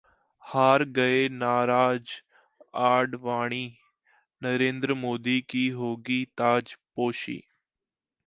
हार 0.43 0.83
गए 0.93 1.27
नाराज 1.31 2.13
आडवाणी, 2.83 3.61
नरेंद्र 4.41 4.93
मोदी 4.93 5.39
की 5.49 5.67
होगी 5.75 6.23
ताजपोशी! 6.37 7.39